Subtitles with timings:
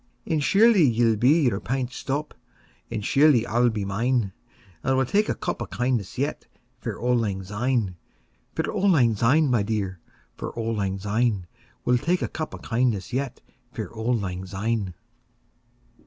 [0.25, 2.33] And surely ye'll be your pint stowp,
[2.89, 4.33] And surely I'll be mine;
[4.81, 6.47] And we'll tak a cup o' kindness yet
[6.79, 7.97] For auld lang syne!
[8.55, 9.99] 20 For auld lang syne, my dear,
[10.37, 11.45] For auld lang syne,
[11.85, 13.41] We'll tak a cup o' kindness yet
[13.73, 14.95] For auld lang syne.